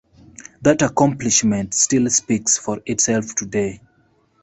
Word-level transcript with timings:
That 0.63 0.81
accomplishment 0.81 1.75
still 1.75 2.09
speaks 2.09 2.57
for 2.57 2.81
itself 2.87 3.35
today. 3.35 3.81